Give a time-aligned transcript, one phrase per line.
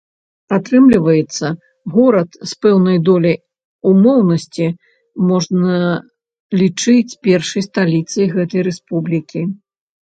[0.55, 1.47] Атрымліваецца,
[1.95, 3.37] горад з пэўнай доляй
[3.93, 4.67] умоўнасці
[5.29, 5.71] можна
[6.63, 9.41] лічыць першай сталіцай гэтай рэспублікі.